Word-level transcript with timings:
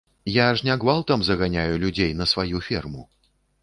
Я 0.35 0.47
ж 0.57 0.63
не 0.69 0.77
гвалтам 0.85 1.27
заганяю 1.29 1.79
людзей 1.87 2.11
на 2.23 2.31
сваю 2.35 2.67
ферму. 2.71 3.09